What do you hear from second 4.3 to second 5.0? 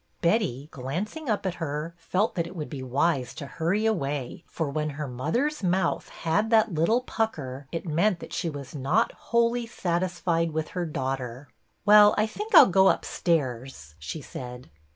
for when